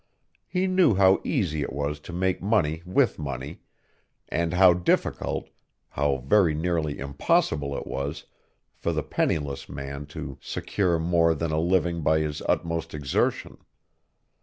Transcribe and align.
He 0.47 0.65
knew 0.65 0.95
how 0.95 1.21
easy 1.23 1.61
it 1.61 1.71
was 1.71 1.99
to 1.99 2.11
make 2.11 2.41
money 2.41 2.81
with 2.87 3.19
money 3.19 3.61
and 4.29 4.51
how 4.51 4.73
difficult, 4.73 5.49
how 5.89 6.23
very 6.25 6.55
nearly 6.55 6.97
impossible 6.97 7.77
it 7.77 7.85
was 7.85 8.25
for 8.73 8.93
the 8.93 9.03
penniless 9.03 9.69
man 9.69 10.07
to 10.07 10.39
secure 10.41 10.97
more 10.97 11.35
than 11.35 11.51
a 11.51 11.59
living 11.59 12.01
by 12.01 12.17
his 12.21 12.41
utmost 12.49 12.95
exertion. 12.95 13.59